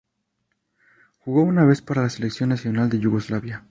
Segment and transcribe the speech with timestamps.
[1.19, 3.59] Jugó una vez para la selección nacional de Yugoslavia.